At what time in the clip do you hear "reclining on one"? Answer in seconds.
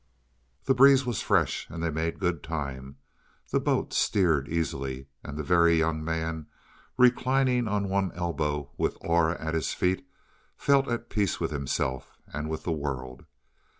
6.97-8.11